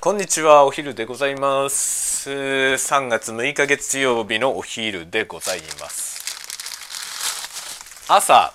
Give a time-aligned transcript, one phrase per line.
[0.00, 2.30] こんにちはお昼でございます。
[2.30, 6.22] 3月6日月曜日のお昼でございます。
[8.06, 8.54] 朝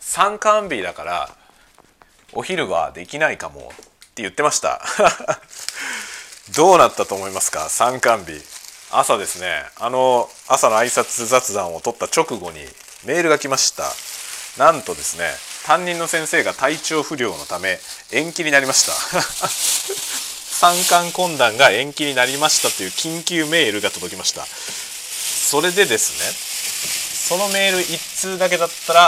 [0.00, 1.36] 参観日だから
[2.32, 3.62] お昼はできないかもっ
[4.16, 4.82] て言ってました。
[6.56, 8.42] どうなったと思いますか参観日。
[8.90, 9.64] 朝ですね。
[9.76, 12.68] あの朝の挨拶雑談を取った直後に
[13.04, 13.84] メールが来ました。
[14.58, 15.30] なんとですね
[15.64, 17.78] 担任の先生が体調不良のため
[18.10, 20.20] 延期になりました。
[20.60, 24.44] 参観懇談が延期になりましたという緊急メールが届きました。
[24.44, 29.06] それでですねそのメール1通だけだったら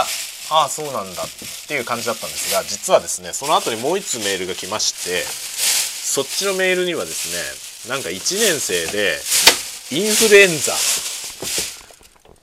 [0.49, 1.27] ああそうなんだっ
[1.67, 9.19] ていう感じだったんですが実はですねその後にもう1通メールが来ましてそっちのメールにはですねなんか1年生で
[9.91, 10.73] インフルエンザ。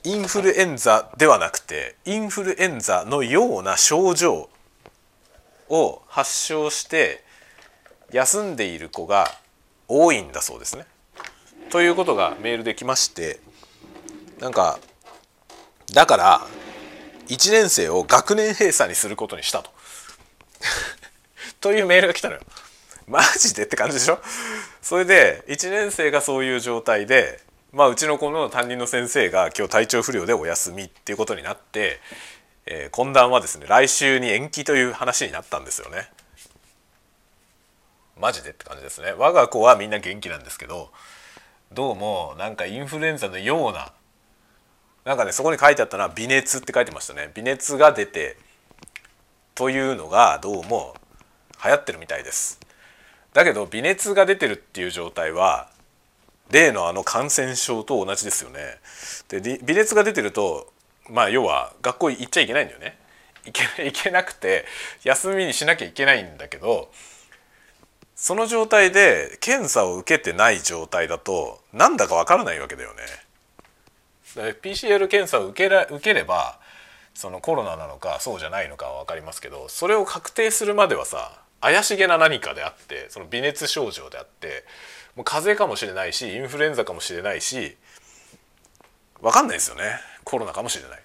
[0.03, 4.49] インフルエンザではなくてインフルエンザのような症状
[5.69, 7.20] を発症して
[8.11, 9.27] 休んでいる子が
[9.87, 10.85] 多いんだそうですね。
[11.69, 13.39] ということがメールで来まして
[14.39, 14.79] なんか
[15.93, 16.41] だから
[17.27, 19.71] 1年生を学年閉鎖にすることにしたと。
[21.61, 22.41] というメールが来たのよ。
[23.07, 24.19] マジでって感じでしょ？
[24.81, 31.99] それで1年生がそういう状態で、まあ、うちの子の担任の先生が今日体調不良でお休みっていうことになって、
[32.65, 36.09] えー、懇談はですね来週に延期という話になったんですよね。
[38.21, 39.13] マジでって感じですね。
[39.17, 40.91] 我が子はみんな元気なんですけど
[41.73, 43.91] どうもなんかインフルエンザのような
[45.05, 47.31] なんかねそこに書いてあったのは微熱って書いてましたね。
[47.33, 48.37] 微熱が出て
[49.55, 50.93] というのがどうも
[51.65, 52.59] 流行ってるみたいです。
[53.33, 55.71] だけど微熱が出てるっていう状態は
[56.51, 58.59] 例のあの感染症と同じですよね。
[59.29, 60.71] で微熱が出てると
[61.09, 62.99] まあ要は学校行っちゃいけないんだよね。
[63.45, 64.65] 行けけなくて
[65.03, 66.91] 休みにしなきゃいけないんだけど
[68.21, 73.01] その状態で検査を受けてない状態だとなんだかわからないわけだよね。
[74.61, 76.59] PCR 検査を受けら受ければ
[77.15, 84.65] そのコロナなのかそうじゃないのかは分かりますけどそれを確定するまではさ怪しげな何かであってその微熱症状であって
[85.15, 87.75] もう風邪かもしれないしインフルエンザかもしれないし
[89.19, 89.99] 分かんないですよね。
[90.23, 90.99] コロナかもしれない。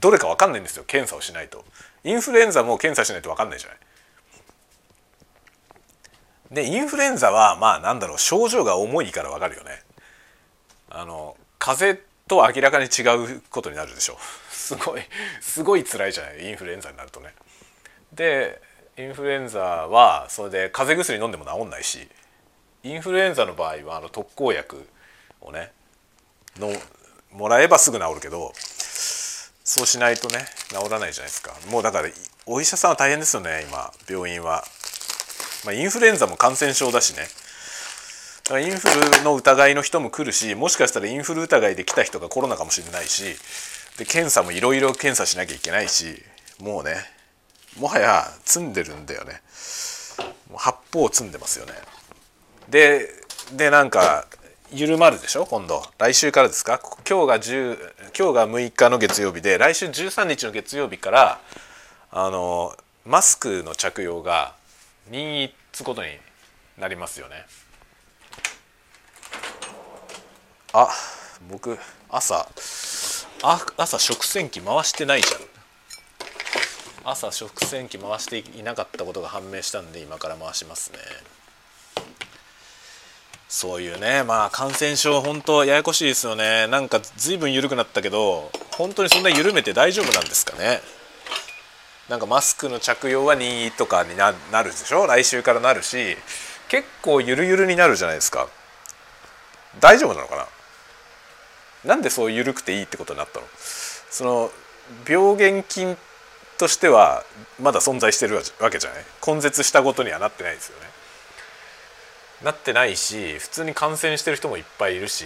[0.00, 1.66] どれか分かんないんですよ検査をしないと。
[2.02, 3.78] インフルエンザも検査しないと分かんないじゃない。
[6.54, 9.82] でインフルエンザはまあなんだろう症状が重いからわかるよね。
[10.88, 13.02] あの風邪と明らかに違
[13.36, 14.16] うことになるでしょ。
[14.50, 15.02] すごい
[15.40, 17.34] すごい辛いじゃないインフルエンザになるとね。
[18.12, 18.62] で
[18.96, 22.08] インフルエンザはそれで風邪薬飲んでも治んないし
[22.84, 24.88] インフルエンザの場合はあの特効薬
[25.40, 25.72] をね
[26.56, 26.72] の
[27.32, 31.52] もらえばすぐ治るけどそうしないとね治らないじゃないですか。
[31.68, 32.08] もうだから
[32.46, 33.92] お医者さんは大変ですよね今。
[34.08, 34.62] 病院は。
[35.64, 37.26] まあ、インフルエンザも感染症だしね。
[38.44, 43.24] だからインフルの疑いの人も来るしもしかしたらインフル疑いで来た人がコロナかもしれないし
[43.96, 46.22] で検査もいろいろ検査しなきゃいけないし
[46.60, 46.96] もうね
[47.78, 49.40] もはや積んでるんだよね。
[50.50, 51.72] もう八方積んでますよね。
[52.68, 53.08] で
[53.56, 54.26] でなんか
[54.70, 55.46] 緩まるでしょ？
[55.46, 55.82] 今度。
[55.98, 56.80] 来週からですか？
[57.08, 57.78] 今日が10
[58.18, 61.40] 今日が6日の月曜日で来週13日の月曜日から
[62.10, 62.76] あの
[63.06, 64.54] マスクの着用が
[65.10, 66.10] 任意つことに
[66.78, 67.46] なりますよね。
[70.72, 70.88] あ
[71.48, 71.78] 僕
[72.08, 72.48] 朝
[73.42, 75.40] あ朝食洗機回してないじゃん。
[77.04, 80.98] 朝食洗機回していなかったことが判明したんで今から回しますね。
[83.46, 86.66] そういうねまあ感染症本当ややこしいですよね。
[86.66, 90.80] なんか随分緩くなったけど本当にそんな緩めて大丈夫なんですかね。
[92.08, 94.32] なんかマスクの着用は任意とかにな
[94.62, 95.06] るでしょ？
[95.06, 96.16] 来週からなるし
[96.68, 98.48] 結構ゆるゆるになるじゃないですか。
[99.80, 100.46] 大丈夫なのかな？
[101.94, 103.46] なんでそう緩くていいってことになったの？
[103.56, 104.50] その
[105.08, 105.96] 病原菌
[106.58, 107.24] としては
[107.60, 109.04] まだ存在してるわけじゃない？
[109.26, 110.86] 根絶したことにはなってないですよね。
[112.42, 115.24] なってないし普通に感染してる人もいっぱいいるし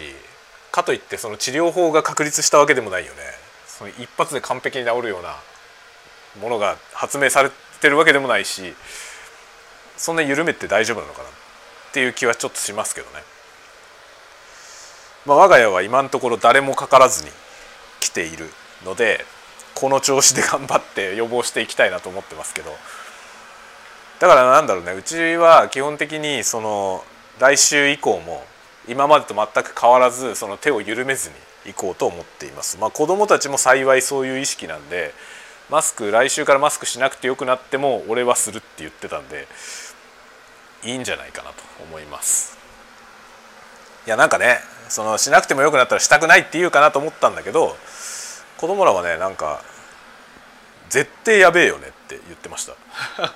[0.70, 3.18] かといってその治療法が確立したわけでもないよね。
[3.66, 5.34] その一発で完璧に治るような
[6.40, 7.50] ものが発明され
[7.80, 8.74] てるわけでもないし
[9.96, 11.32] そんな緩めて大丈夫なのかなっ
[11.92, 13.22] ていう気はちょっとしますけどね。
[15.26, 17.30] まあ、我が家は今のところ誰もかからずに
[18.00, 18.48] 来ている
[18.84, 19.24] ので
[19.74, 22.70] この調子で頑張って予防していきたいなと思ってますけど
[24.20, 27.04] だからなんだろうねうちは基本的にその
[27.38, 28.42] 来週以降も
[28.88, 31.28] 今までと全く変わらずその手を緩めず
[31.64, 32.78] にいこうと思っています。
[32.78, 35.12] まあ、子どもたちも幸いそういう意識なんで
[35.70, 39.46] マスク来週からマスクしなくてよくなっても俺はするって言ってたんで
[40.84, 42.56] いいんじゃないかなと思います。
[44.06, 47.76] いやなんかねそのしなくてもよくなったらしたくないって言うかなと思ったんだけど
[48.56, 49.62] 子供らはねなんか
[50.88, 52.74] 絶対やべえよねって言ってました。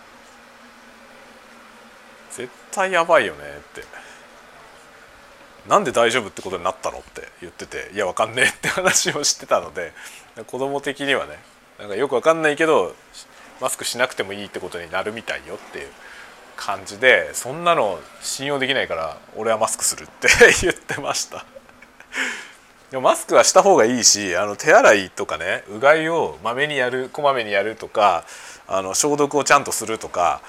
[2.33, 3.85] 絶対やばいよねって。
[5.69, 9.93] なんで大丈夫ってことになったのって言ってていやわかんねえって話をしてたので
[10.49, 11.39] 子供的にはね
[11.83, 12.95] なんかよくわかんないけど
[13.61, 15.89] マスクしなくてもいいってことになるみたいよっていう
[16.57, 20.29] 感じでそんなの信用できないから俺はマスクするって
[20.63, 21.45] 言ってました。
[22.93, 28.25] でもマスクはした方がいいしあの手洗いとかねうがいをまめにやるこまめにやるとか
[28.69, 30.41] あの消毒をちゃんとするとか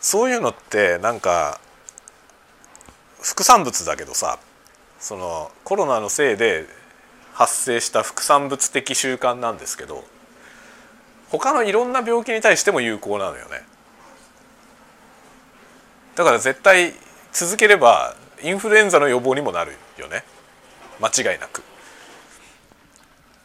[0.00, 1.60] そういうのってなんか
[3.20, 4.38] 副産物だけどさ
[5.00, 6.64] そのコロナのせいで
[7.34, 10.04] 発生した副産物的習慣なんですけど
[11.30, 13.62] 他のいろんな病気に対しても有効なのよね。
[16.16, 16.94] だから絶対
[17.32, 20.24] 続ければインフルエンザの予防にもなるよね。
[21.00, 21.62] 間違いなく。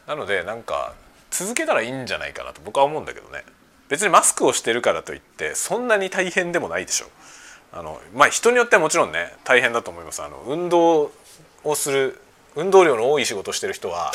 [0.08, 0.94] なのでなんか
[1.30, 3.44] 続けたらいいんじゃないかなと僕は思うんだけどね。
[3.90, 7.08] 別にマスクをしてるからといってそんなに大変でもないでしょ。
[7.72, 10.24] あのまあ人によってはもちろんね大変だと思います。
[10.24, 11.12] あの運動
[11.64, 12.20] をする
[12.56, 14.12] 運動量の多い仕事をしてる人は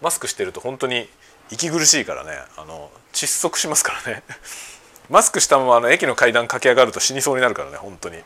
[0.00, 1.08] マスクしてると本当に
[1.50, 2.30] 息苦しいからね。
[2.56, 4.22] あの窒息しますからね。
[5.08, 8.22] マスクしたままあの駅の階段駆け上がると死にそうになるからね本当に。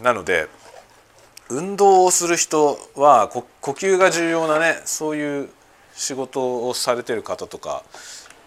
[0.00, 0.48] なので
[1.48, 5.50] 運動をする人は呼吸が重要なねそういう
[5.94, 7.82] 仕事をされてる方とか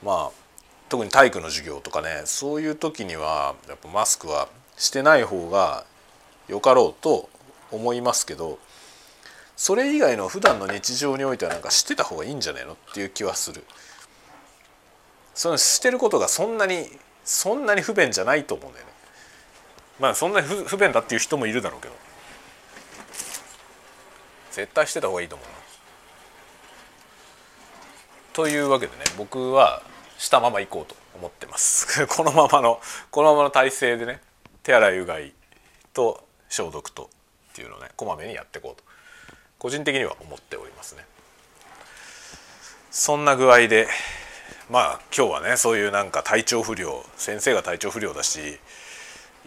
[0.03, 0.45] まあ
[0.89, 4.47] 特に体育の授業とかねそういう時にはやっぱマスクは
[4.77, 5.85] してない方が
[6.47, 7.29] よかろうと
[7.71, 8.59] 思いますけど
[9.55, 13.63] それ以外の普段の日常においてはなんかしてた方がいいんじゃないのっていう気はする。
[15.33, 16.89] そのしてることがそんなに
[17.23, 18.95] そんなに不便じゃないと思うんだよね。
[19.99, 21.93] まあそんなに不便だっていう人もいるだろうけど
[24.51, 25.47] 絶対してた方がいいと思う
[28.33, 29.81] というわけでね僕は
[30.17, 32.81] したまま行こうと思ってます このままの
[33.11, 34.21] このままの体勢でね
[34.63, 35.33] 手洗いうがい
[35.93, 37.09] と消毒と
[37.51, 38.83] っていうのをねこまめにやっていこうと
[39.65, 41.03] 個人的には思っておりますね。
[42.91, 43.87] そんな具合で
[44.69, 48.59] まあ今日はねそういうなんか体調不良先生が体調不良だし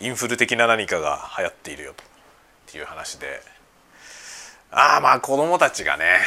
[0.00, 2.06] インフル的な何かが流行っているよとっ
[2.72, 3.40] ていう話で
[4.72, 6.18] ああまあ子供たちがね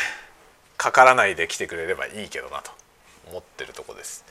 [0.77, 2.71] かからないで来てくれればいいけどなと
[3.29, 4.23] 思ってるとこです。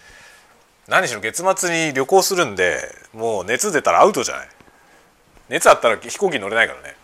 [0.88, 2.80] 何しろ月末に旅行するんで
[3.12, 4.48] もう熱出たらアウトじゃない。
[5.50, 6.96] 熱あったら飛行機乗れないからね。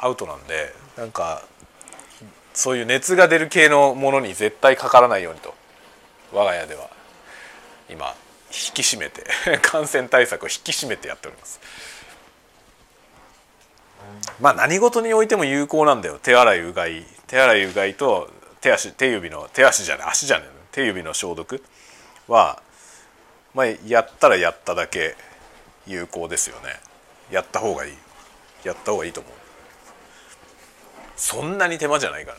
[0.00, 1.42] アウトなんでなんか
[2.52, 5.54] そういう熱が出る系のものに絶対かからないようにと。
[6.30, 6.90] 我が家では。
[7.88, 8.14] 今
[8.48, 9.24] 引き締めて
[9.62, 11.58] 感染対策を引き締めてやっております。
[14.40, 16.18] まあ何事においても有効なんだよ。
[16.22, 17.06] 手洗いうがい。
[17.26, 18.30] 手洗いうがいと
[18.60, 20.48] 手足手指の手足じゃない足じゃない。
[20.70, 21.64] 手指の消毒
[22.28, 22.60] は
[23.54, 25.16] まあやったらやっただけ
[25.86, 26.78] 有効ですよね。
[27.30, 27.96] やった方がいい。
[28.64, 29.32] やった方がいいと思う。
[31.20, 32.38] そんなに手間じゃないから。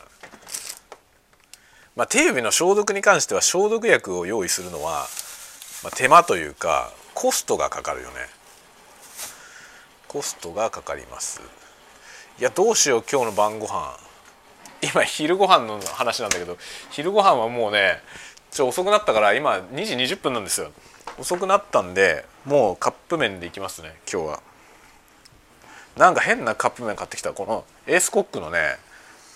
[1.94, 5.06] まあ、手指の消毒に関しては消毒薬を用意するのは、
[5.84, 8.14] まあ、手間というかコストがかかるよね。
[10.08, 11.40] コストがかかります。
[12.40, 13.96] いやどうしよう今日の晩ご飯。
[14.82, 16.58] 今昼ご飯の話なんだけど
[16.90, 18.00] 昼ご飯はもうね
[18.50, 20.72] ちょ遅くなったから今2時20分なんですよ。
[21.18, 24.51] 遅くなったんでもうカップ麺でいきますね今日は。
[25.96, 27.32] なんか変なカップ麺買ってきた。
[27.32, 28.76] このエースコックのね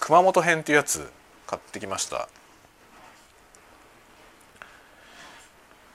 [0.01, 1.11] 熊本編っていうやつ
[1.47, 2.29] 買ってきました。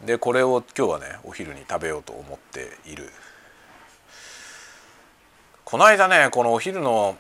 [0.05, 3.09] でこれを今日はねお昼に食べようと思っている。
[5.63, 7.17] この間ねこのお昼の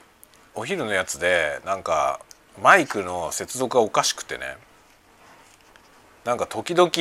[0.55, 2.19] お昼のやつでなんか
[2.61, 4.57] マイクの接続がおかしくてね
[6.25, 6.91] なんか時々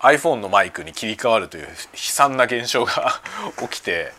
[0.00, 3.20] iPhone のマイクに切り替わるという悲惨な現象が
[3.68, 4.12] 起きて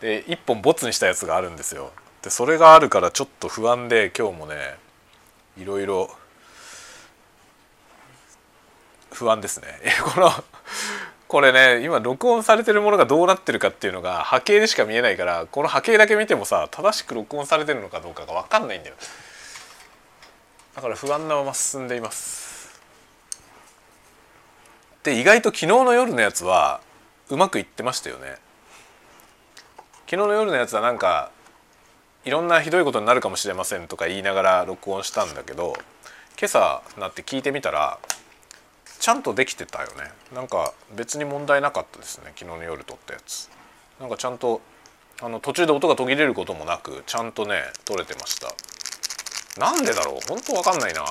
[0.00, 1.92] で1本ボツにしたやつがあるんですよ。
[2.22, 4.76] でそれがあるからちょっと不安で今日もね
[5.58, 6.10] いろいろ
[9.12, 9.66] 不安ですね。
[10.14, 10.30] この
[11.28, 18.96] これね今録音されてるものがどうなってるかっていうのが波形でしか見えないからこの波形だけ見てもさ正しく録音されてるのかどうかが分かんないんだよ。
[20.74, 22.80] だから不安なまま進んでいます。
[25.02, 26.80] で意外と昨日の夜のやつは
[27.28, 28.36] うまくいってましたよね。
[30.10, 31.30] 昨日の夜のやつはなんか
[32.24, 35.74] いろんなひどいことになるかもしれませんとか言いながら録音したんだけど
[36.36, 37.96] 今朝なって聞いてみたら
[38.98, 40.10] ちゃんとできてたよね。
[40.34, 43.48] なんか別に問題なかったですね昨日の夜撮ったやつ。
[44.00, 44.60] なんかちゃんと
[45.22, 48.48] あの途中で音が途切れることもなくちゃんとね撮れてました。
[49.60, 50.18] なんでだろう？
[50.28, 51.04] 本当わかんないな。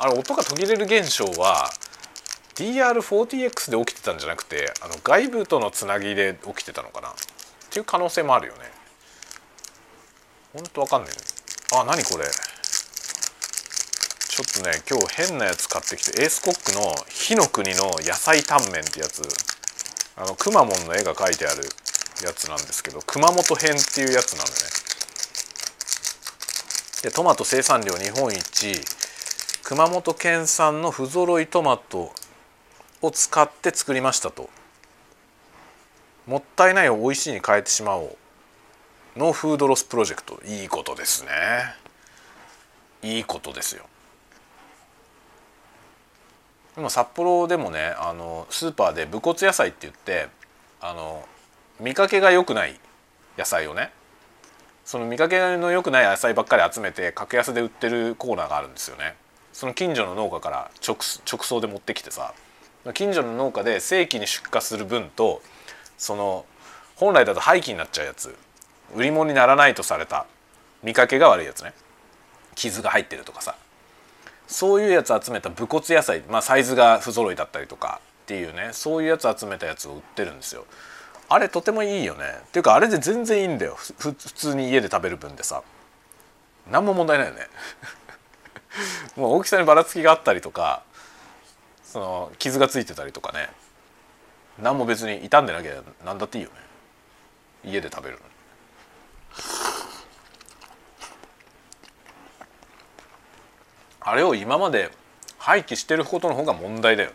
[0.00, 1.70] あれ音が途切れる現象は
[2.56, 7.14] DR40X で起きてたんじゃなくてあの外部とのつなぎで起きてたのかな。
[7.68, 8.60] っていう可能性もあるよね。
[10.54, 11.12] ほんとわかんない、
[11.74, 12.24] あ何これ。
[14.28, 19.22] ちょっとね今日変なやつ買ってきてエースコックの「火の国の野菜タンメン」ってやつ。
[20.16, 21.62] あのくまモンの絵が描いてある
[22.24, 24.58] やつなんですけど熊本編っていうやつなんでね。
[27.02, 28.80] でトマト生産量日本一。
[29.62, 32.12] 熊本県産の不揃いトマト
[33.02, 34.48] を使って作りましたと。
[36.28, 38.16] もったいないを美味しいに変えてしまおう。
[39.16, 40.38] ノーフードロスプロジェクト。
[40.44, 41.30] いいことですね。
[43.02, 43.86] いいことですよ。
[46.76, 50.28] 今札幌でもねあのスーパーで武骨野菜って言って
[50.82, 51.26] あの
[51.80, 52.78] 見かけが良くない
[53.38, 53.90] 野菜をね
[54.84, 59.16] その見かけの良くない野菜ばっかり集めて格安で売ってるコーナーがあるんですよね。
[59.54, 62.34] その近所の農家から直直送で持ってきてさ
[62.92, 65.40] 近所の農家で正規に出荷する分と
[65.98, 66.46] その
[66.96, 68.34] 本来だと廃棄になっちゃうやつ。
[68.94, 70.26] 売り物にならないとされた。
[70.82, 71.74] 見かけが悪いやつね。
[72.54, 73.56] 傷が入ってるとかさ。
[74.46, 76.22] そういうやつ集めた武骨野菜。
[76.30, 78.00] まあサイズが不揃いだったりとか。
[78.22, 78.70] っていうね。
[78.72, 80.64] そういうやつ集めたやつを売ってるんですよ。
[81.28, 82.24] あれとてもいいよね。
[82.46, 83.74] っていうかあれで全然いいんだよ。
[83.76, 85.62] 普通に家で食べる分でさ。
[86.70, 87.46] 何も問題ないよね。
[89.16, 90.82] もう大きさにばらつきがあったりとか
[91.82, 93.50] その傷がついてたりとかね。
[94.60, 96.56] 何も別に傷んでなきゃ何だっていいよね。
[97.64, 98.22] 家で食べるの
[104.00, 104.90] あれを今まで
[105.38, 107.10] 廃棄してることの方が問題だよ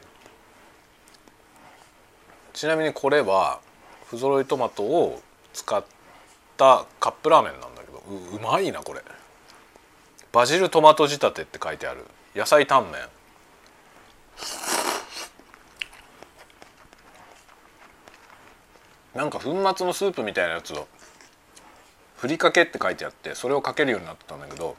[2.54, 3.62] ちなみにこれは
[4.06, 5.22] 不揃いトマトを
[5.54, 5.84] 使っ
[6.56, 8.04] たカップラーメンなんだけど
[8.38, 9.02] うまいなこれ。
[10.32, 12.06] バジルトマト仕立てって書いてある。
[12.36, 13.02] 野菜タンメン。
[19.16, 20.88] なんか粉末のスープみたいなやつを
[22.18, 24.76] ふりかけって書いてあってそれをかけるようになってたんだけど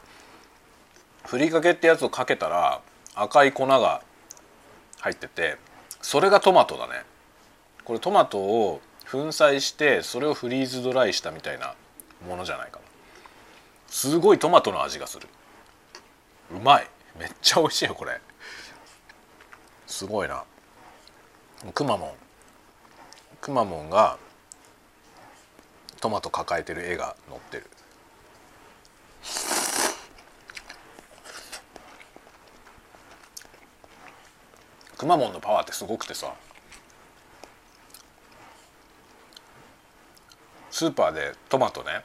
[1.27, 2.81] ふりかけってやつをかけたら
[3.15, 4.03] 赤い粉が
[5.01, 5.57] 入ってて
[6.01, 7.05] それがトマトだね。
[7.85, 11.75] これトマトを粉砕してそれをフリーズドライしたみたいな
[12.29, 12.85] ものじゃないかな
[13.87, 15.29] すごいトマトの味がする。
[16.51, 16.87] うまい。
[17.19, 18.21] めっちゃ美味しいよこれ。
[19.87, 20.45] すごいな。
[21.73, 22.11] くまモン。
[23.41, 24.19] くまモンが
[26.05, 27.67] トマト抱えてる絵が載ってる。
[34.99, 36.35] くまモンのパワーってすごくてさ。
[40.71, 42.05] スーパーでトマトね。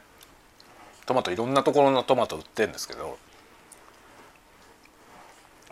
[1.04, 3.18] トマトいろんなところのトマト売ってるんですけど。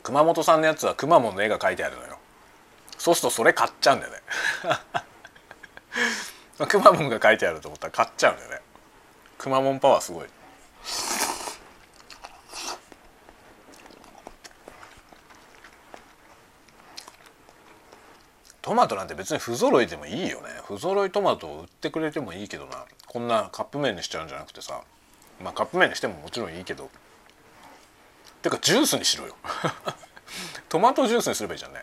[0.02, 2.18] 熊本産のやつはくまモンの絵が描いてあるのよ。
[2.98, 4.18] そうするとそれ買っちゃうんだよね。
[6.66, 8.60] くまモンが書いてあると思ったら買っちゃうんだよね。
[9.38, 10.26] くまモンパワーすごい。
[18.68, 20.48] トマトなんて別に不揃いでもいいよね。
[20.66, 22.84] 不揃いトマトを売ってくれてもいいけどな。
[23.06, 24.82] こんなカップ麺にしちゃうんじゃなくてさ。
[25.42, 26.90] まあカップ麺にしてももちろんいいけど。
[28.42, 29.36] てかジュースにしろよ。
[30.68, 31.82] トマトジュースにすればいいじゃんね。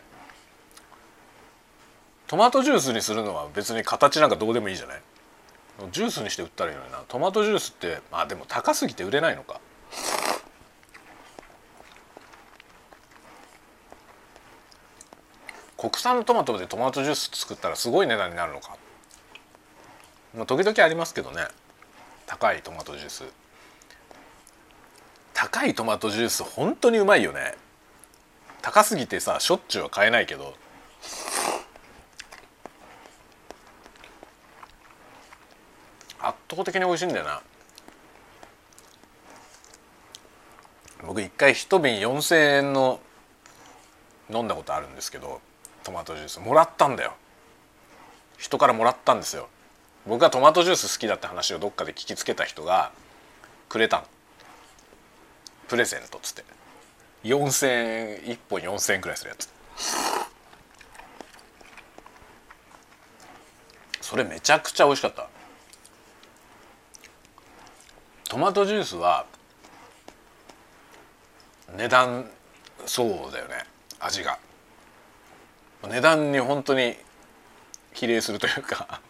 [2.26, 5.02] トマトジュースにするのは別に形なんかどうでもいいじゃない？
[5.92, 7.02] ジュースにして売ったらいいのにな。
[7.06, 9.60] トマトジュースってまあでも高すぎて売れないのか。
[15.76, 18.76] 国産のトマトでトマトジュース作ったらすごい値段になるのか。
[20.34, 21.42] まあ時々ありますけどね。
[22.26, 23.24] 高いトマトジュース。
[25.32, 27.54] 高いトマトジュース本当にうまいよね。
[28.62, 30.54] 高すぎてさしょっちゅうは買えないけど。
[36.28, 37.42] 圧倒的に美味しいんだよな。
[41.06, 43.00] 僕一回一瓶4,000円の
[44.28, 45.40] 飲んだことあるんですけど
[45.84, 46.40] トマトジュース。
[46.40, 47.14] もらったんだよ。
[48.38, 49.48] 人からもらったんですよ。
[50.06, 52.92] 僕がトマトジュース好きだって話をどっかで聞きつけた人が
[53.68, 54.04] くれたの。
[55.68, 56.44] プレゼントっつって。
[57.24, 59.48] 4,000円1本4,000円くらいするやつ。
[64.00, 65.28] それめちゃくちゃ美味しかった。
[68.28, 69.26] トマトジュースは
[71.76, 72.28] 値段
[72.84, 73.64] そうだよね。
[74.00, 74.38] 味が。
[75.88, 76.96] 値段に本当に
[77.92, 79.00] 比例するというか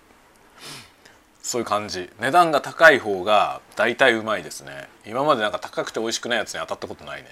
[1.42, 2.10] そういう感じ。
[2.20, 4.88] 値段が高い方が大体うまいですね。
[5.06, 7.28] 今までなんか高くて美味しくないやつに当たったことないね。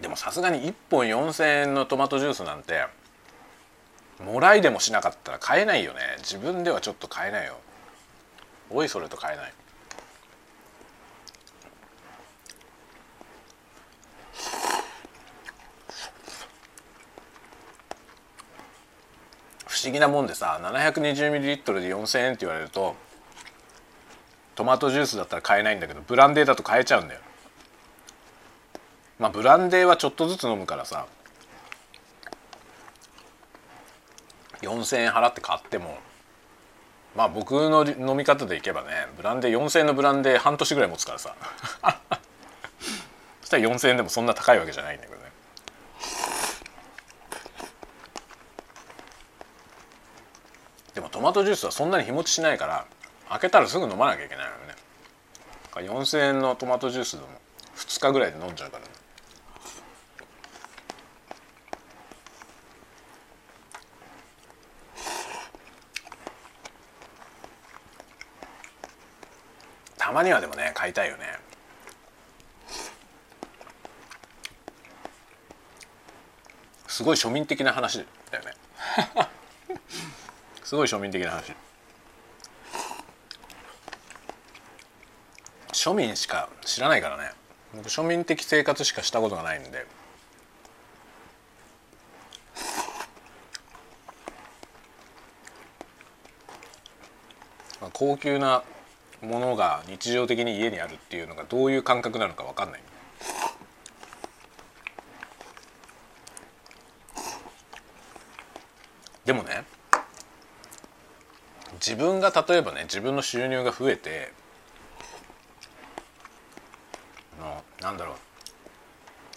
[0.00, 2.86] でもさすがに1本4,000円のトマトジュースなんて
[4.24, 6.00] もらいでもしなかったら買えないよね。
[6.18, 7.58] 自分ではちょっと買えないよ。
[8.70, 9.52] おいそれと買えない。
[19.66, 22.96] 不思議なもんでさ 720ml で4,000円って言われると
[24.56, 27.20] トマトジュースだったら買えないんだけどブランデーだと買えちゃうんだよ。
[29.20, 31.06] まあブランデーはちょっとずつ飲むからさ
[34.62, 35.98] 4,000円払って買っても
[37.16, 41.34] まあ僕の飲み方でいけばねブランデー4,000円のブランデー半年ぐらい持つからさ。
[43.40, 45.32] そしたら4,000円でもそんな高いわけじゃないんだけどね。
[50.94, 52.84] でもトマトジュースはそんなに日持ちしないから
[53.30, 54.74] 開けたらすぐ飲まなきゃいけないのよね。
[55.74, 57.28] 4,000円のトマトジュースでも
[57.76, 58.90] 2日ぐらいで飲んじゃうからね。
[70.08, 71.38] たまにはでもね買いたいよね。
[76.86, 78.52] すごい庶民的な話だよね。
[80.64, 81.52] すごい庶民的な話。
[85.72, 87.32] 庶民しか知らないからね。
[87.74, 89.86] 僕庶民的生活しかしたことがないんで。
[97.82, 98.64] まあ高級な
[99.22, 102.82] ものが日常的に家にあるっていうのがどういう感覚なのか分かんない。
[109.24, 109.64] でもね
[111.74, 114.32] 自分が例えばね自分の収入が増えて
[117.38, 118.16] のなんだろう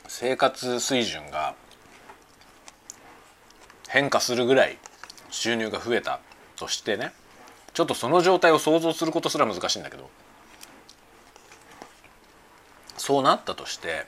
[0.08, 1.56] 生活水準が
[3.90, 4.78] 変化するぐらい
[5.30, 6.22] 収入が増えた
[6.56, 7.12] としてね
[7.74, 10.10] ちょっとその状態を想像することすら難しいんだけど。
[12.98, 14.06] そうなったとして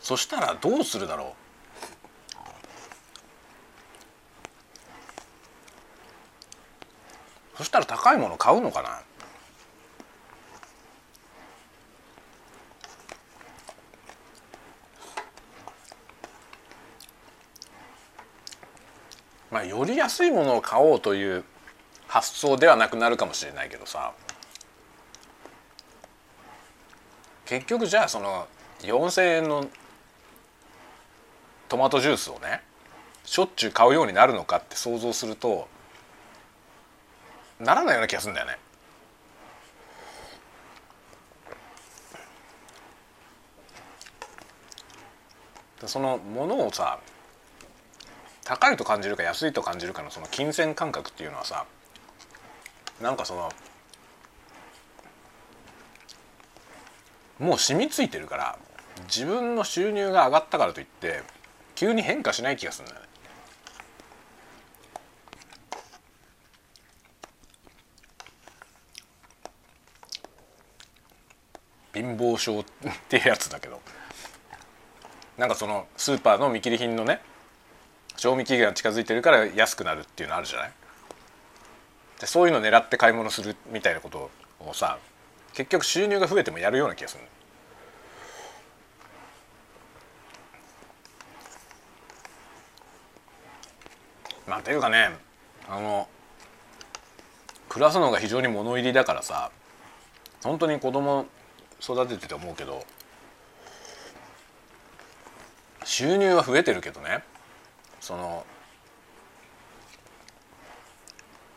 [0.00, 1.34] そしたらどうするだろ
[7.54, 7.58] う？
[7.58, 9.00] そしたら高いもの買うのかな？
[19.50, 21.44] まあより安いものを買おうという
[22.08, 24.12] 発想ではなくなるかもしれないけどさ
[27.44, 28.48] 結局じゃあその
[28.80, 29.66] 4,000円の
[31.68, 32.62] トマトジュースをね
[33.24, 35.68] しょっちゅう買うようになるのかって想像すると
[37.60, 38.58] ならないような気がするんだよね。
[45.86, 46.98] そのものをさ
[48.44, 51.66] 高いと感じるか安いと感じるかのその金銭感覚っていうのはさ
[53.00, 53.52] なんかその
[57.38, 58.58] もう染みついてるから
[59.06, 61.22] 自分の収入が上がったからといって
[61.76, 63.08] 急に変化しない気がするんだよね。
[71.94, 72.64] 貧乏症っ
[73.08, 73.80] ていうやつだけど
[75.36, 77.20] なんかそのスーパーの見切り品のね
[78.16, 80.72] 賞味期限が近づいてるから安くなるっていうのあるじゃない？
[82.20, 84.98] でそういうの狙って買い物するみたいなことをさ
[85.54, 87.22] 結局収入が増えてもやるような気がする
[94.46, 95.10] まあていうかね
[95.68, 96.08] あの
[97.68, 99.50] 暮らすのが非常に物入りだからさ
[100.42, 101.26] 本当に子供
[101.80, 102.84] 育ててて思うけど
[105.84, 107.22] 収入は増えてるけどね
[108.00, 108.44] その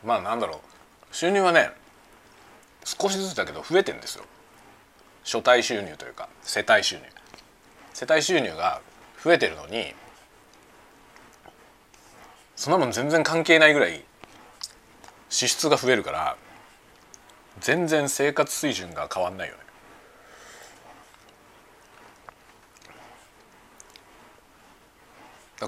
[0.04, 1.14] まあなんだろう。
[1.14, 1.70] 収入はね
[2.84, 4.24] 少しずつだけど増えてんですよ。
[5.24, 7.02] 初帯収入というか世帯収入。
[7.94, 8.80] 世帯収入が
[9.22, 9.94] 増えてるのに
[12.56, 14.04] そんなもん全然関係ないぐらい
[15.28, 16.36] 支出が増えるから
[17.60, 19.60] 全然生活水準が変わんないよね。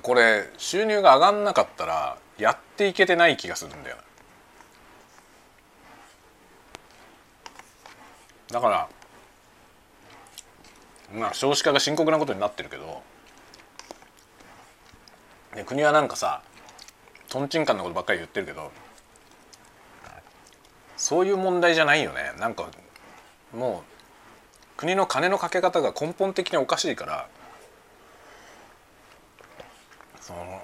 [0.02, 3.96] これ収入が上がんなかったらやっていけてない気がするんだよ
[8.54, 8.88] だから
[11.12, 13.02] まあ少子化が深刻なことになってるけど
[15.56, 16.40] で国はなんかさ
[17.28, 18.70] とんちんかんなことばっかり言ってるけど
[20.96, 22.32] そういう問題じゃないよね。
[22.38, 22.68] なんか
[23.52, 27.28] もう国の金のかけ方が根本的におかしいから
[30.20, 30.62] その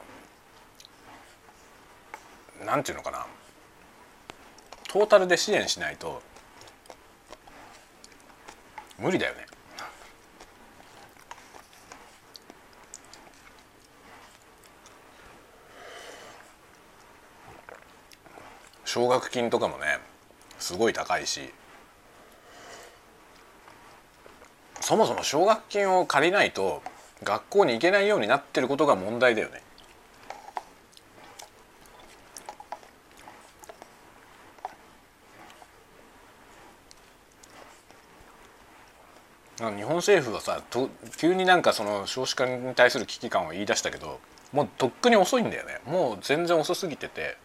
[2.65, 3.27] なんていうのかな。
[4.89, 6.23] トータルで支援しないと
[9.01, 9.47] 無理だよね。
[18.85, 20.01] 奨学金とかもね
[20.59, 21.53] すごい高いし
[24.81, 26.83] そもそも奨学金を借りないと
[27.23, 29.63] 学校に行けないようになってることが問題だよね。
[39.61, 44.19] 日本政府はさと急になんかその少子化に対する危機感を言い出したけど
[44.53, 45.81] もうとっくに遅いんだよね。
[45.87, 47.37] もう全然遅すぎてて。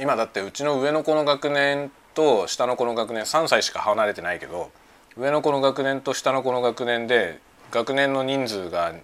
[0.00, 4.72] 今だってうちの上の子の学年と下の子の学年3歳しか離れてないけど
[5.16, 7.38] 上の子の学年と下の子の学年で
[7.70, 8.94] 学年の人数が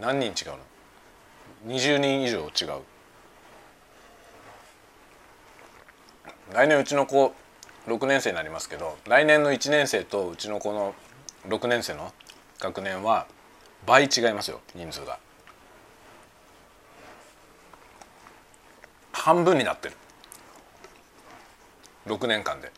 [0.00, 0.52] 何人違う
[1.66, 2.82] の？20人以上違う。
[6.54, 7.34] 来年うちの子
[7.88, 10.94] 6年生になりますけど来年の1年生とうちの子の
[11.48, 12.12] 6年生の
[12.60, 13.26] 学年は
[13.86, 15.18] 倍違いますよ人数が。
[19.12, 19.94] 半分になってる。
[22.06, 22.72] 6年間で。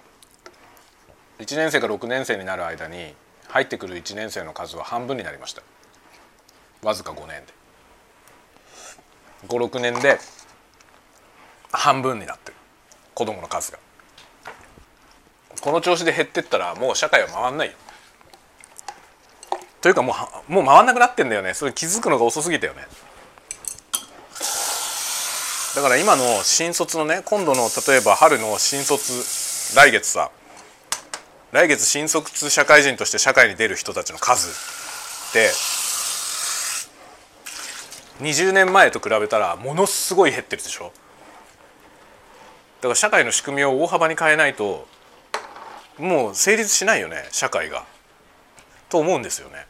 [1.39, 3.15] 1年生が6年生になる間に
[3.49, 5.63] 入ってくる1年生の数は半分になりました。
[6.83, 7.53] わずか5年で。
[9.49, 10.19] 56年で
[11.73, 12.57] 半分になってる。
[13.15, 13.79] 子供の数が。
[15.61, 17.75] この調子で減ってったらもう社会は回んないよ。
[19.81, 20.15] というかも
[20.49, 21.55] うもう回んなくなってんだよね。
[21.55, 22.87] それ気づくのが遅すぎたよね。
[25.77, 29.13] だから今の新卒のね今度の例えば春の新卒
[29.77, 30.31] 来月さ
[31.53, 35.51] 来月新卒社会人として社会に出る人たちの数って
[38.21, 40.93] 20年前と比べたらものすごい減ってるでしょ。
[42.81, 44.87] だから社会の仕組みを大幅に変えないと
[46.01, 47.85] もう成立しないよね社会が。
[48.89, 49.67] と思うんですよね。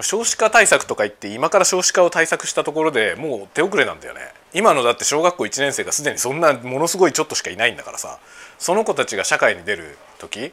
[0.00, 4.20] 少子化対策とか言って今から少子化を対策したところでもう手遅れなんだよね。
[4.52, 8.18] 今のだって小学校1年生がすでにそんなものすごいちょっとしかいないんだからさ。
[8.58, 10.52] その子たちが社会に出る時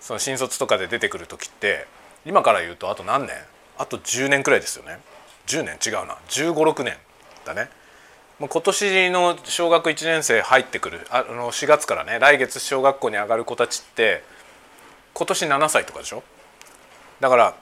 [0.00, 1.86] その新卒とかで出てくる時って
[2.24, 3.36] 今から言うとあと何年？
[3.78, 4.98] あと10年くらいですよね。
[5.46, 5.78] 10年？
[5.84, 6.16] 違うな。
[6.28, 6.96] 1 5 6年
[7.44, 7.68] だね。
[8.38, 14.22] 今年の小学1年生入ってくるあの4月からね来月小学校に上がる子たちって
[15.14, 16.22] 今年7歳とかでしょ？
[17.20, 17.54] だから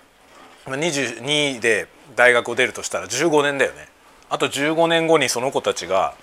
[0.66, 3.86] 22で大学を出るとしたら15年だよね。
[4.28, 6.14] あと15年後にその子たちが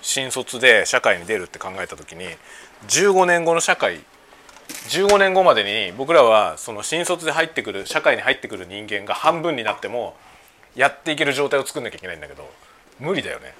[0.00, 2.24] 新卒で社会に出るって考えた時に
[2.88, 4.00] 15年後の社会
[4.88, 10.16] 15年後までに僕らはその新卒で入ってくる社会に入ってくる人間が半分になっても
[10.74, 12.50] やっていける状態を作んなきゃいけないんだけど
[13.02, 13.54] 無理だよね。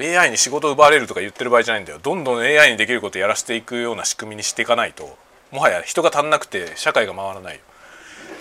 [0.00, 2.00] AI に仕事を奪われるとか言ってる場合じゃないんだよ。
[2.02, 5.16] どんどん AI にできることをやらせていくような仕組みにしていかないと。
[5.50, 7.60] もはや人が足んなくて社会が回らないよ。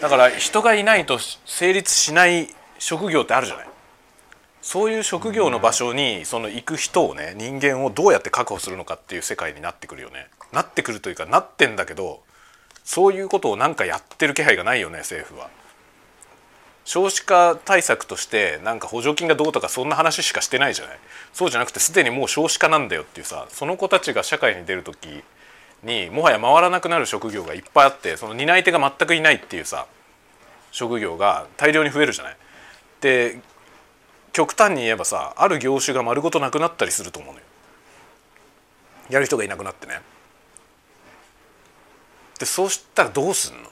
[0.02, 2.50] だから人がいないと成立しない
[2.80, 3.68] 職業ってあるじゃない。
[4.62, 10.28] そういう職業の場所にその行く人をね人間をどうやって確保するのかっていう世界になってくるよね。
[10.52, 12.22] なってくるというかなってんだけど
[12.84, 15.50] そういうことをなんかやってる気配がないよね政府は。
[16.88, 20.98] 少子化対策としてなんか補助金がどうとかそんな話しかしてないじゃない？
[21.34, 25.22] そうじゃなくてすでにもう少子化なんだよっていうさその子たちが社会に出る時
[25.84, 29.86] にもはや回らなくなる職業がいっぱいあってその担い手が全くいないっていうさ
[30.72, 32.38] 職業が大量に増えるじゃない？
[33.02, 33.42] で
[34.32, 37.46] 極端に言えばさある業種が丸ごとなくなったりすると思うのよ。
[39.10, 40.00] やる人がいなくなってね。
[42.40, 43.70] でそうしたらどうすんの？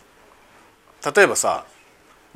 [1.15, 1.65] 例えばさ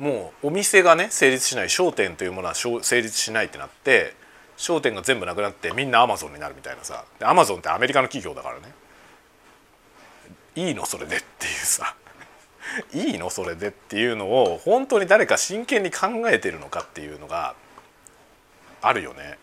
[0.00, 4.14] もうお店がね成立しない商店というものは成立しないってなって
[4.56, 7.04] 商店が全部なくなってみんなアマゾンになるみたいなさ。
[7.22, 8.62] アマゾンってアメリカの企業だからね。
[10.56, 11.94] いいのそれでっていうさ。
[12.92, 17.54] いいのそれでっていうのを本当に誰か真剣に考えてるのかっていうのが
[18.80, 19.38] あるよね。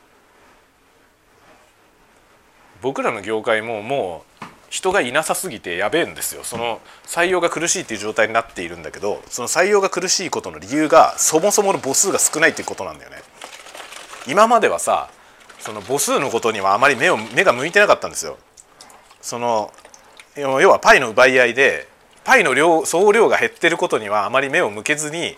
[2.82, 6.44] 僕らの業界ももう人がいなさすぎてやべえんですよ。
[6.44, 13.18] その採用が苦しいっていう状態になっているんだけどその採用が苦しいことの理由がそもそもの母数が少ないっていうことなんだよね。
[14.28, 15.10] 今まではさ
[15.60, 18.38] その母数のことにはあまり目を目が向いてなかったんですよ。
[19.22, 19.72] その
[20.36, 21.88] 要はパイの奪い合いで
[22.24, 25.38] パイの量総量が減ってることにはあまり目を向けずに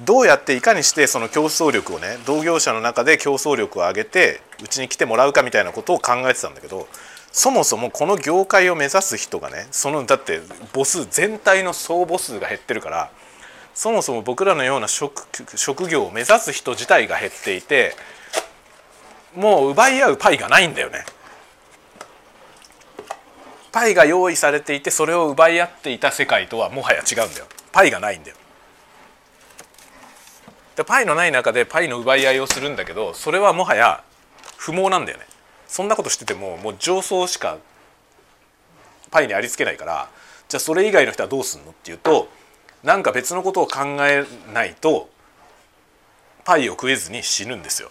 [0.00, 6.88] どうやっていかにしてその競争力をね同業者の中で競争力を上げてうちに来てもらうかみたいなことを考えてたんだけど
[7.32, 10.40] そもそもこの業界を目指す人がねそのだって
[10.74, 13.10] 母数全体の総母数が減ってるから
[13.74, 17.94] そもそも僕らのような職職業を目指す人自体が減っていて
[19.34, 21.06] もう奪い合うパイがないんだよね。
[23.72, 27.46] パイが用意されていてそれを奪い合っていた世界とはもはや違うんだよ。
[27.72, 28.36] パイがないんだよ。
[30.76, 34.04] でパイのない中でパイの奪い合いをするんだけどそれはもはや
[34.58, 35.31] 不毛なんだよね。
[35.72, 37.56] そんなことしててももう上層しか
[39.10, 40.10] パイにありつけないから
[40.46, 42.28] じゃあそれ以外の人はどうすんのっていうと
[42.82, 45.08] なんか別のことを考えないと
[46.44, 47.90] パイを食えずに死ぬんですよ。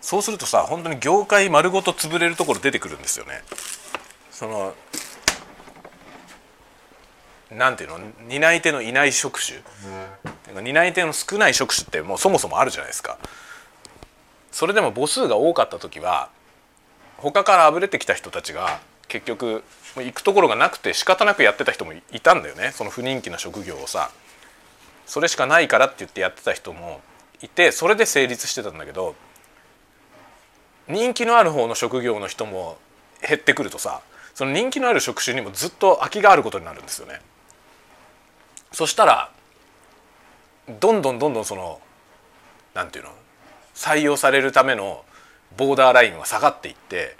[0.00, 3.42] そうするとさ本当に業界丸ごと潰れるところ出てくるんですよね。
[4.30, 4.72] その
[7.50, 7.98] なんていうの？
[8.28, 9.58] 担い手のいない職種、
[10.60, 13.18] 担い手の少ない職種ってもうそもそもあるじゃないですか。
[14.52, 16.28] それでも母数が多かった時は
[17.16, 19.64] 他からあぶれてきた人たちが結局
[19.96, 24.10] 行くところがなくて仕方なくやってた人もいたんだよねその不人気な職業をさ
[25.06, 27.00] それしかないからって言ってやってた人も
[27.42, 29.14] いてそれで成立してたんだけど
[30.88, 32.76] 人気のある方の職業の人も
[33.26, 34.00] 減ってくるとさ
[34.34, 37.20] その人気のある職種にもずっと空きがあることになるんですよね。
[38.72, 39.30] そしたら
[40.68, 41.80] どんどんどんどんその
[42.74, 43.10] なんていうの？
[43.74, 45.04] 採用されるための
[45.56, 47.16] ボーダーラインは下がっていって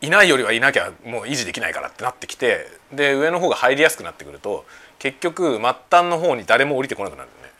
[0.00, 4.64] いないよりはいなきゃもう維持できないからってなってきてで上の方が入りやすくなってくると
[4.98, 7.50] 結局末端の方に誰も降りてこなくなるんね。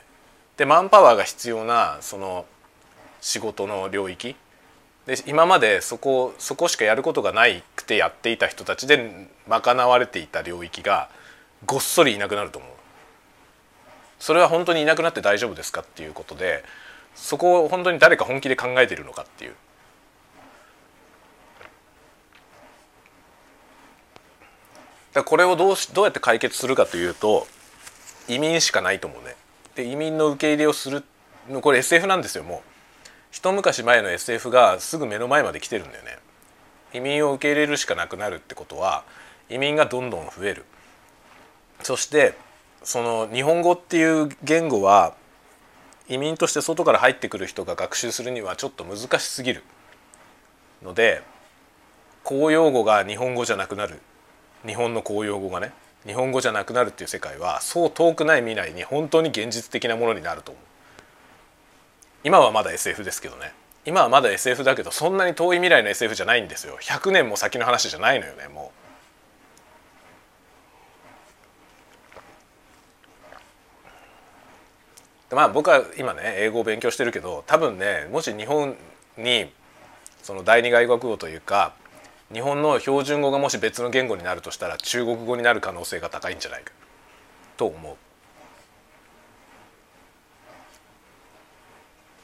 [0.56, 2.46] でマンパワーが必要なその
[3.20, 4.36] 仕事の領域
[5.06, 11.08] で今までそこそこしかやることがないくてやっていた人たちで賄われていた領域が
[11.66, 12.70] ごっそりいなくなると思う。
[14.18, 16.64] それは本当にいなくなって大丈夫ですかっていうことで
[17.14, 19.54] そこを本当に誰か本気で考えているのかっていう
[25.14, 27.46] だこれをどうしどうやって解決するかというと
[28.28, 29.34] 移民しかないと思うね。
[29.74, 31.04] で移民の受け入れをする
[31.62, 32.60] これ SF なんですよもう
[33.30, 36.18] 一昔前の SF がすぐ目の前まで来てるんだよね。
[36.92, 39.04] 移民を受け入れるしかなくなるってことは
[39.50, 40.64] 移民がどんどん増える
[41.82, 42.34] そして
[42.82, 45.14] その日本語っていう言語は
[46.08, 49.62] 移民として外から入ってくる人が学習するにはちょっと難しすぎる
[50.82, 51.22] ので
[52.24, 54.00] 公用語が日本語じゃなくなる。
[54.66, 55.72] 日本の公用語がね。
[56.06, 60.64] 日本語じゃなくなるっていう世界はそう遠くない未来に本当に現実的なものになると思う。
[62.24, 63.52] 今はまだ SF ですけどね。
[63.84, 66.76] 今はまだ SF だけどそんなに遠い未来の SF じゃないんですよ。
[66.80, 68.77] 100年も先の話じゃないのよねもう。
[75.30, 78.76] まあ僕は今ね英語を勉強してるけど多分ねもし日本
[79.16, 79.50] に
[80.22, 81.74] その第二外国語というか
[82.32, 86.72] 日本の標準語がもし別の言語になるとしたら中国語になる可能性が高いんじゃないか
[87.56, 87.96] と思う。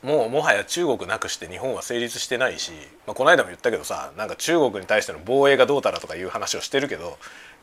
[0.06, 2.72] もうもはや中国なくして日本は成立してないし、
[3.06, 7.16] まあ、この間も言ったけどさなんか中国に対しての防衛がどうたらとかいう話をしてるけど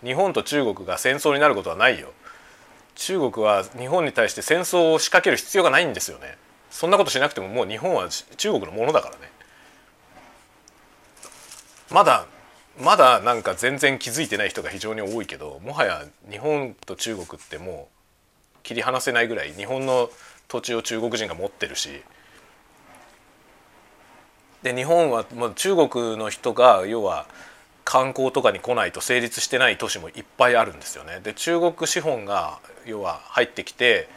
[0.03, 2.11] 日本と中国が戦争になることはないよ。
[2.95, 6.37] 中国は日本に対して戦争を仕掛ける必要がないんですよね。
[6.69, 9.31] そんなことしなくてももう日本は中国のものだからね。
[11.89, 12.25] まだ
[12.79, 20.09] まだなんか全然気づいてない人が非常に多いけどもはや日本と中国ってもう切り離せないぐらい日本の
[20.47, 22.01] 土地を中国人が持ってるし
[24.63, 27.25] で日本はもう中国の人が要は
[27.91, 31.19] 観光とかに来ないと成立してない都市もいっぱいあるんですよね。
[31.21, 34.07] で中国資本が要は入ってきて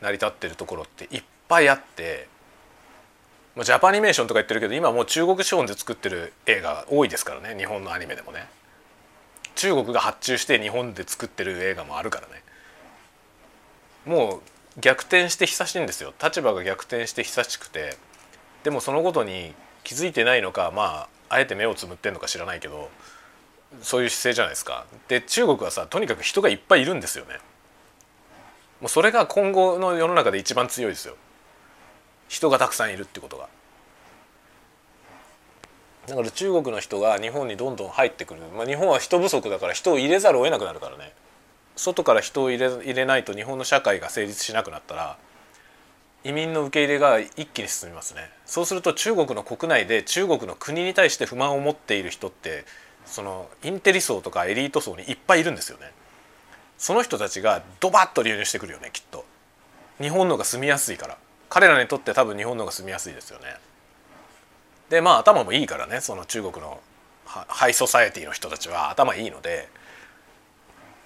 [0.00, 2.28] 成り立ってるところっていっぱいあって
[3.64, 7.58] ジャパニメーションとか言ってるけど今もう中国資本で作ってる映画多いですからね。
[7.58, 8.46] 日本のアニメでもね。
[9.56, 12.44] 中国が発注して日本で作ってる映画もあるからね。
[14.04, 14.36] も
[14.76, 16.14] う逆転して久しいんですよ。
[16.22, 17.96] 立場が逆転して久しくて。
[18.62, 22.88] でもそのことに気づいてないのかまああえて目をつむってんのか知らないけど。
[23.82, 24.86] そういう姿勢じゃないですか。
[25.08, 27.38] で中国はさとにかく人がいっぱいいるんですよね。
[28.80, 31.16] もうそれが今後の世の中で一番強いですよ。
[32.28, 33.48] 人がたくさんいるってことが。
[36.06, 41.12] だから中国の人が日本にどんどん入ってくる、まあ、日本は人不足だから人を入れざるを得なくなるからね。
[41.74, 45.18] 外から人を入れ入れないと日本の社会が成立しなくなったら
[46.24, 48.30] 移民の受け入れが一気に進みますね。
[48.46, 52.64] そうすると中国の国内で中国の国に対して不満を持っている人って
[53.06, 55.92] そのインテリ層とかエリート層にいっぱいいるんですよね。
[56.78, 59.24] その人たちがドバッと流入してくるよねきっと。
[60.00, 61.16] 日本のが住みやすいから。
[61.48, 63.46] 彼らにとって多分日本のが住みやすいですよね。
[64.90, 66.00] でまあ頭もいいからね。
[66.00, 66.80] その中国の
[67.24, 69.68] ハイソサエティの人たちは頭いいので。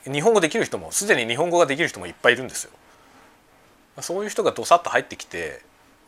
[0.05, 2.71] 日本語できる人もすでに日本語ができる人もいっぱいいるんですよ。
[4.01, 5.61] そういう人がどさっと入ってきて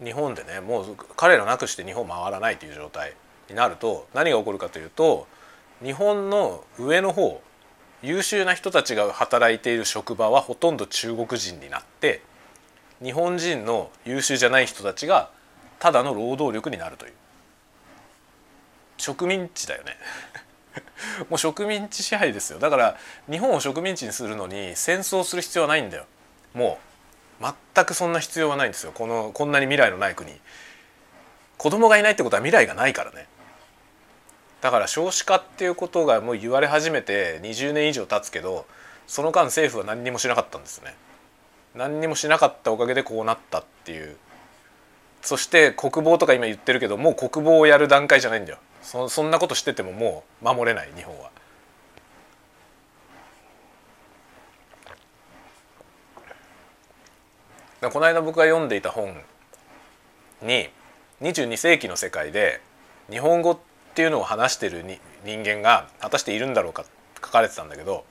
[0.02, 3.12] 日本でねもう彼らなくして日本回らないという状態
[3.50, 5.26] になると何が起こるかというと
[5.82, 7.42] 日本の上の方
[8.02, 12.22] 優秀な人たちが働いている職場はほとんど中国人になって
[13.02, 15.30] 日本人の優秀じゃない人たちが
[15.78, 17.12] ただの労働力になるという。
[18.98, 19.96] 植民地だよね。
[21.28, 22.60] もう植民地支配ですよ。
[22.60, 22.96] だから
[23.28, 26.06] 日本を植民地にするのに戦争する必要はないんだよ。
[26.54, 26.78] も
[27.40, 28.92] う全くそんな必要はないんですよ。
[28.92, 30.40] このこんなに未来のない国。
[31.58, 33.26] 子供がいないってことは未来がないからね。
[34.62, 38.64] だから少子化っていうことがもう言われ始めて20年以上経つけど
[39.08, 40.94] その間政府は何にもしなかったんですね。
[41.74, 44.16] 何にもしなかったおかげでこうなったっていう。
[45.20, 48.58] そして国防とか今言ってるけどもう国防をやる段階じゃないんだよ。
[48.82, 51.30] そそんなことしててももう守れない日本は。
[57.90, 59.20] この間僕が読んでいた本
[60.40, 60.68] に
[61.20, 62.60] 22世紀の世界で
[63.10, 66.86] 日本語ってっていうのを話してるに人間が果たしているんだろうか
[67.22, 68.04] 書かれてたんだけど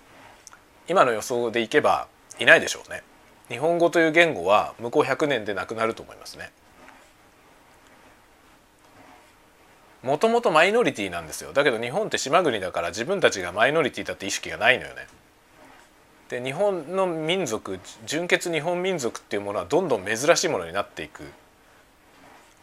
[0.87, 2.07] 今の予想でいけば
[2.39, 3.03] いないでしょうね。
[3.49, 6.51] 日本語という言語は向こう100年でなくなると思いますね。
[10.03, 15.07] もともとマイノリティなんですよだけど日本って島国だから自分たちがマイノリティだって意識がないのよね。
[16.29, 21.23] で日本の民族純血日本民族っていうものはどんどん珍しいものになっていく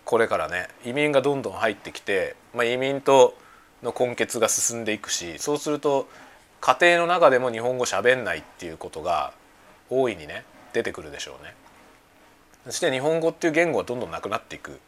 [0.08, 3.36] これからね移民がどんどん入ってきて、まあ、移民と
[3.82, 6.08] の根血が進んでいくしそうすると
[6.62, 9.34] 家庭の中でも日本語喋んないっていうことが
[9.90, 11.54] 大いにね出てくるでしょうね。
[12.64, 14.80] そして日本語っていう言語はどんどんなくなっていく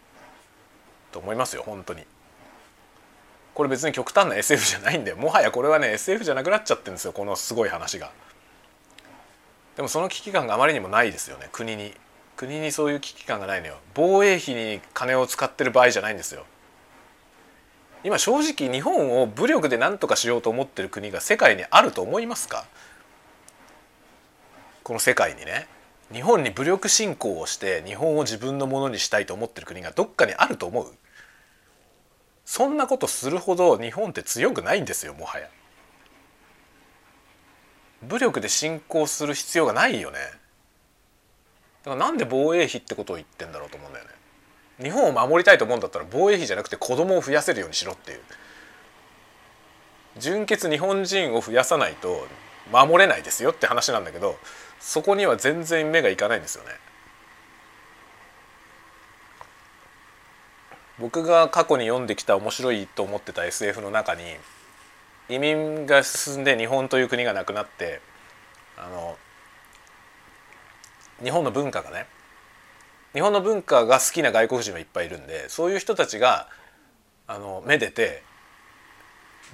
[1.13, 2.05] と思いますよ本当に。
[3.53, 8.11] これ別に極端な SF じゃないんでもはやこれはね SF じゃなくなっちゃってるんですよこのすごい話が。
[9.77, 11.93] でもその危機感があまりにもないですよね国に。
[12.41, 13.77] 国にそういう危機感がないのよ。
[13.93, 16.47] 防衛費に金を使ってる場合じゃないんですよ。
[18.03, 22.65] 今正直日本を武力で何とかしようと思ってる国が世界にあると思いますか？
[24.83, 25.69] この世界にね
[26.11, 30.95] 日本に武力侵攻をして日本を自分のものにしたいと思ってる国がどっかにあると思う？
[32.47, 35.47] そんなことするほど日本って強くないんですよもはや。
[38.03, 40.40] 武力で侵攻する必要がないよね。
[41.85, 44.11] だからなんで防衛費ってことを言ってんだろうと思うんだよね。
[44.83, 48.21] 日本を守りたいと思うんだったら防衛費じゃなくて子供を増やせるようにしろっていう。
[50.19, 52.27] 純血日本人を増やさないと
[52.73, 54.37] 守れないですよって話なんだけど
[54.81, 56.71] そこには全然目がいかないんですよね。
[60.99, 64.23] 僕が過去に読んできた面白いと思ってた SF の中に
[65.31, 68.03] 移民が進んで日本という国がなくなって
[68.77, 69.17] あの
[71.23, 72.07] 日本の文化がね。
[73.13, 76.49] 日本の文化が好きな外国人はいっぱいいるんでそういう人たちが
[77.27, 78.23] あのめでて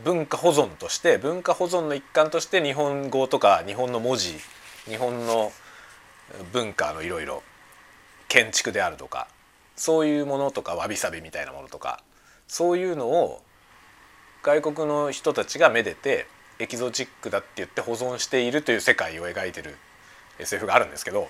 [0.05, 4.35] 文化保存として文化保存の一環として日本語とか日本の文字
[4.85, 5.53] 日本の
[6.53, 7.43] 文化のいろいろ
[8.29, 9.29] 建築であるとか
[9.75, 12.03] そういうものとかわびさびみたいなものとか
[12.47, 13.41] そういうのを
[14.43, 16.27] 外国の人たちがめでて
[16.59, 19.77] エキゾチックだって言って保存しているという世界を描いてる
[20.39, 21.29] SF があるんですけど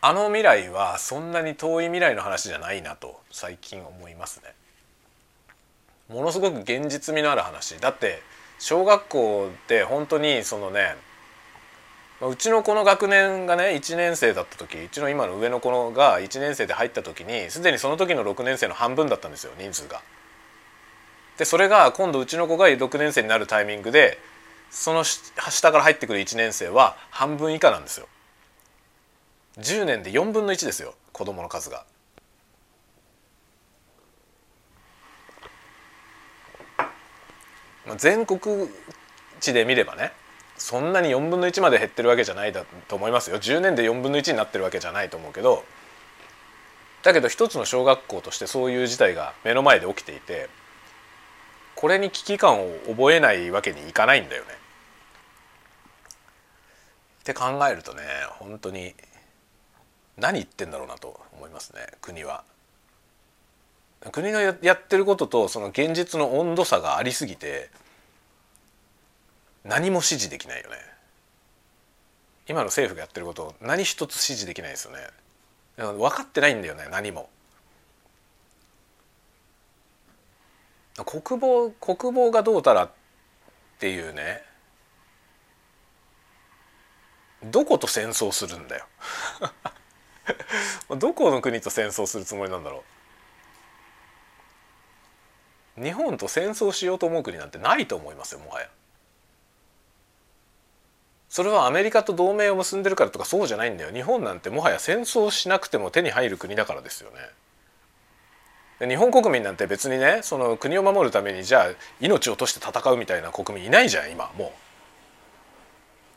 [0.00, 4.54] あの未来はそんなに遠い未来の話じゃないなと最近思いますね。
[6.08, 8.22] ものすごく現実味のある話だって
[8.60, 10.96] 小学校で本当にそのね
[12.20, 20.00] うちの子の学年がね1年生だった時うちの今の上の子が1年生で入った時にすでにその時の6年生の半分だったんですよ人数が。
[21.38, 24.18] でそれが今度うちの子が6年生になるタイミングで
[24.70, 28.06] その下から入ってくる1年生は半分以下なんですよ。
[29.58, 31.84] 10年で4分の1ですよ子供の数が。
[37.96, 38.68] 全国
[39.40, 40.12] 地で見ればね
[40.58, 45.64] そんなに4分の1まで減ってるわけじゃないだと思いますよ10年で4分の1になってるわけじゃないと思うけど
[47.02, 50.50] だけど一つの小学校としてそういう事態が目の前で起きていて
[51.76, 54.50] これに危機感を覚えないわけにいかないんだよね。
[57.20, 58.02] って考えるとね
[58.40, 58.94] 本当に
[60.18, 62.44] 何言ってんだろうなと思いますね国は。
[64.12, 67.68] 国のやってることとその現実の温度差がありすぎて
[69.64, 70.76] 何も支持できないよね。
[72.48, 74.98] 今の政府がやってること何一つ支持できないですよね。
[75.76, 77.28] 分かってないんだよね何も。
[81.04, 82.90] 国防国防がどうたらっ
[83.78, 84.42] ていうね
[87.44, 88.86] どこと戦争するんだよ。
[90.98, 92.82] どこの国と戦争するつもりなんだろ
[95.78, 95.84] う？
[95.84, 98.68] 日本と戦争しようと思う国なんてないと思いますよもはや。
[101.28, 103.92] それはアメリカと同盟を結んでるからとかそうじゃないんだよ。
[103.92, 107.10] 日本なんてもはや戦争しなくても手に入る国だからですよ
[108.80, 108.88] ね。
[108.88, 111.66] 日本国民なんて別にねその国を守るためにじゃあ
[112.00, 114.52] 命を落として戦うみたいな国民いないじゃん今も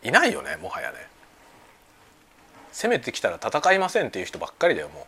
[0.03, 0.07] う。
[0.07, 1.11] いないよねもはやね。
[2.72, 5.06] 攻めてきたら戦いませんっていう人ばっかりだよもう。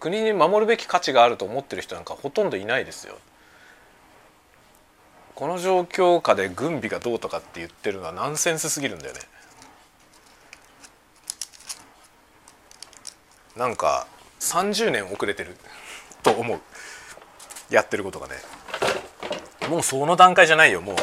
[0.00, 3.18] 国に守るべき価値があると思ってる人なんかほとんどいないですよ。
[5.34, 9.20] この状況下で軍備がどうとかって言ってるのはナンセンスすぎるんだよね。
[13.56, 14.06] なんか
[14.40, 15.56] 30年遅れてる
[16.22, 16.60] と思う。
[17.68, 18.34] やってることがね。
[19.68, 20.96] もうその段階じゃないよもう。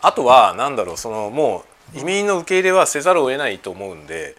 [0.00, 4.34] あとは何だろうそのもう移民の受け入れはせざるを得ないと思うんで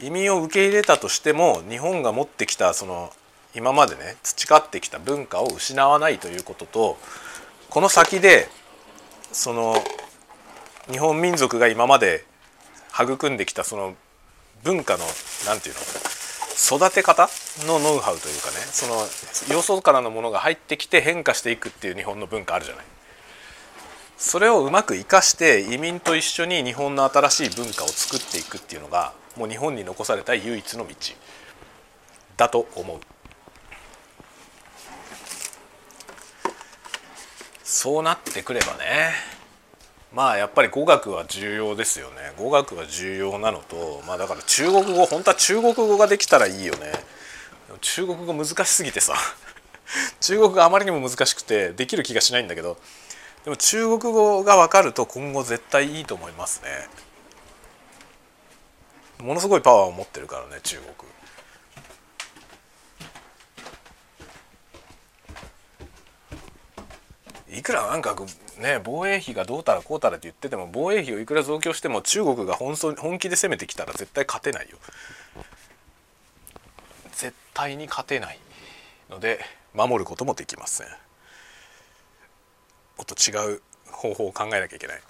[0.00, 3.12] 移民を受け入れたとしても日本が持ってきたその
[3.54, 6.98] 今までね培ってきた文化を失わないということと
[7.70, 8.48] この先で
[9.32, 9.76] その
[10.90, 12.24] 日本民族が今まで
[12.92, 13.94] 育んできたその
[14.62, 15.04] 文化の
[15.46, 16.04] 何て言うの
[16.54, 17.28] 育て方
[17.66, 22.84] のノウハウというかねそのよそからのものが入ってきて変化していくっていう日本の文化あるじゃない。
[24.16, 30.94] それをうまく生かして移民と一緒に日本の新しい文化を作っていくっていうのがもう日本に残された唯一の道
[32.36, 32.98] だと思う。
[37.62, 39.12] そうなってくればね。
[40.12, 42.32] まあやっぱり語学は重要ですよね。
[42.38, 46.92] 語学は重要なのとまあだから中国語本当は中国語ができたらいいよね。
[47.80, 49.14] 中国語難しすぎてさ。
[50.20, 52.78] 中国語あまりにも難しくてできる気がしないんだけど。
[53.44, 56.70] でも中国語が分かると今後絶対いいと思いますね。
[59.24, 60.88] ものすごいパワーを持ってるからね中国。
[67.58, 68.16] いくらなんか
[68.58, 74.78] ね防衛費がどうたらこうたらって言ってても防衛費をいくら増強しても中国が本本気で攻めてきたら絶対勝てないよ。
[77.12, 78.38] 絶対に勝てない
[79.10, 79.38] ので
[79.74, 80.86] 守ることもできません。
[83.04, 85.00] と違う方法を考えなきゃいけない。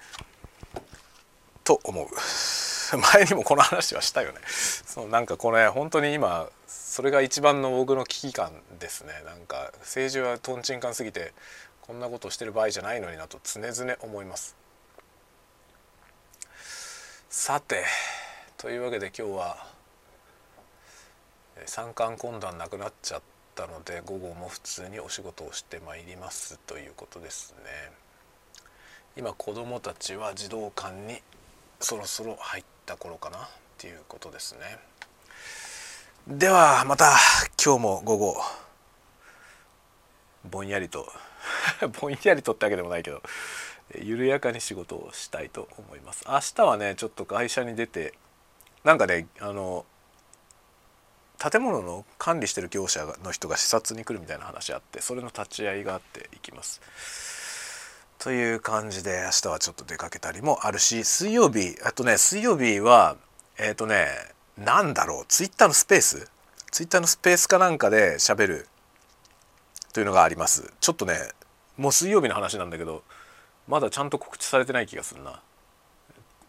[1.64, 2.09] と思う。
[3.14, 4.41] 前にもこの話はしたよね。
[4.47, 9.22] そのなんかこれ本当に今それが一番の僕の危機感ですね。
[9.24, 11.32] なんか政治はとんちんかんすぎて
[11.82, 14.57] こんなことしてる場合じゃないのになと常々思います。
[17.30, 17.85] さて
[18.57, 19.66] というわけで今日は
[21.66, 27.93] 三冠懇談なくなっちゃったたので午後も普通にお仕事をしてまいりますということですね。
[29.17, 31.21] 今子どもたちは児童館に
[31.81, 33.41] そろそろ入った頃かなっ
[33.79, 34.79] ていうことですね。
[36.27, 37.17] ではまた
[37.63, 38.37] 今日も午後
[40.51, 41.07] ぼんやりと
[42.01, 43.23] ぼんやりとってわけでもないけど
[44.01, 46.25] 緩やかに仕事をしたいと思います。
[46.27, 48.15] 明日はねちょっと会社に出て
[48.83, 49.85] なんかねあの
[51.51, 56.81] 建物の管理してる業者の人が視察に来るみたいな話あってそれの立ち会いがあって行きます。
[58.19, 63.17] という感じで明日はちょっと出かけたりもあるし水曜日あとね水曜日は
[63.59, 64.07] えっ、ー、とね
[64.57, 66.31] 何だろうツイッターのスペース？
[66.71, 68.69] ツイッターのスペースかなんかで喋る
[69.93, 70.73] というのがあります。
[70.81, 71.19] ちょっとね
[71.77, 73.03] もう水曜日の話なんだけど
[73.69, 75.43] まだちゃんと告知されてない気がするな。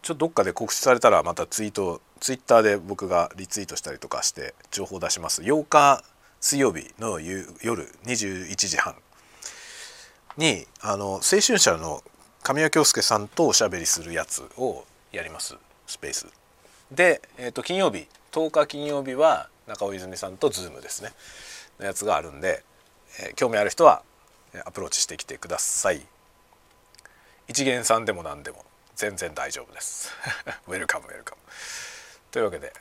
[0.05, 5.41] ちょっとどっかで告知されたらまたツイートツイッターで僕がリツイートしたりとかして情報を出します。
[5.41, 6.03] 8日
[6.39, 7.47] 水曜日の夜
[8.05, 8.93] 21時半
[10.37, 12.03] にあの青春社の
[12.43, 15.57] 神谷京介さんとおしゃべりするやつをやります。
[15.87, 16.27] スペース。
[16.91, 21.13] で、えー、と金曜日10日金曜日は中尾泉さんとズームですね。
[21.79, 22.63] のやつがあるんで、
[23.23, 24.03] えー、興味ある人は
[24.65, 26.01] アプローチしてきてください。
[27.47, 28.65] 一見さんでも何でも。
[28.95, 30.11] 全然大丈夫です。
[30.67, 31.41] ウェルカムウェルカム。
[32.31, 32.73] というわけで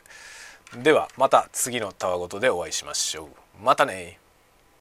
[0.75, 3.29] ではまた次のたわごとでお会いしましょう。
[3.63, 4.19] またね